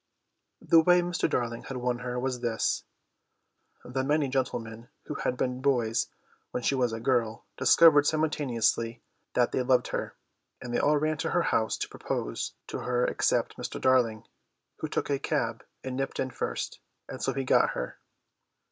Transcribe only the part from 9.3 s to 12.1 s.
that they loved her, and they all ran to her house to